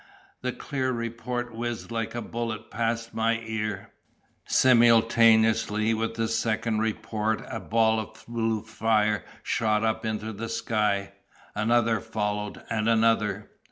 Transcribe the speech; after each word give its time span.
The 0.41 0.51
clear 0.51 0.91
report 0.91 1.53
whizzed 1.53 1.91
like 1.91 2.15
a 2.15 2.23
bullet 2.23 2.71
past 2.71 3.13
my 3.13 3.37
ear. 3.45 3.91
Simultaneously 4.47 5.93
with 5.93 6.15
the 6.15 6.27
second 6.27 6.79
report 6.79 7.45
a 7.47 7.59
ball 7.59 7.99
of 7.99 8.25
blue 8.27 8.63
fire 8.63 9.23
shot 9.43 9.83
up 9.83 10.03
into 10.03 10.33
the 10.33 10.49
sky. 10.49 11.11
Another 11.53 11.99
followed, 11.99 12.63
and 12.67 12.89
another. 12.89 13.51